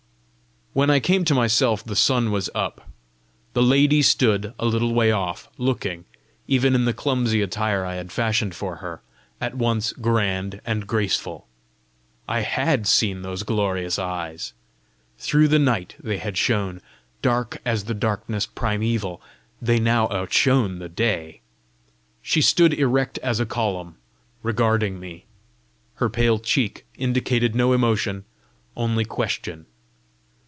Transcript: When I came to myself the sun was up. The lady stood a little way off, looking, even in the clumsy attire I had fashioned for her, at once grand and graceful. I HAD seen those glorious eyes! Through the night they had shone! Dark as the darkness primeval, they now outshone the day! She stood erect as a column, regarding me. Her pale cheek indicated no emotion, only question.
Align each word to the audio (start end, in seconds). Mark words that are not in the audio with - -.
When 0.73 0.89
I 0.89 1.01
came 1.01 1.25
to 1.25 1.35
myself 1.35 1.83
the 1.83 1.97
sun 1.97 2.31
was 2.31 2.49
up. 2.55 2.87
The 3.51 3.61
lady 3.61 4.01
stood 4.01 4.53
a 4.57 4.65
little 4.65 4.93
way 4.93 5.11
off, 5.11 5.49
looking, 5.57 6.05
even 6.47 6.75
in 6.75 6.85
the 6.85 6.93
clumsy 6.93 7.41
attire 7.41 7.83
I 7.83 7.95
had 7.95 8.09
fashioned 8.09 8.55
for 8.55 8.77
her, 8.77 9.01
at 9.41 9.53
once 9.55 9.91
grand 9.91 10.61
and 10.65 10.87
graceful. 10.87 11.45
I 12.25 12.39
HAD 12.39 12.87
seen 12.87 13.21
those 13.21 13.43
glorious 13.43 13.99
eyes! 13.99 14.53
Through 15.17 15.49
the 15.49 15.59
night 15.59 15.97
they 16.01 16.19
had 16.19 16.37
shone! 16.37 16.81
Dark 17.21 17.59
as 17.65 17.83
the 17.83 17.93
darkness 17.93 18.45
primeval, 18.45 19.21
they 19.61 19.77
now 19.77 20.07
outshone 20.07 20.79
the 20.79 20.87
day! 20.87 21.41
She 22.21 22.41
stood 22.41 22.73
erect 22.75 23.17
as 23.17 23.41
a 23.41 23.45
column, 23.45 23.97
regarding 24.41 25.01
me. 25.01 25.25
Her 25.95 26.07
pale 26.09 26.39
cheek 26.39 26.85
indicated 26.97 27.55
no 27.55 27.73
emotion, 27.73 28.23
only 28.77 29.03
question. 29.03 29.65